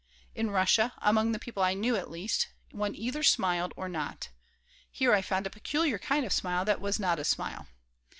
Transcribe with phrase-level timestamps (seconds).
[0.33, 4.29] In Russia, among the people I knew, at least, one either smiled or not.
[4.89, 7.67] here I found a peculiar kind of smile that was not a smile.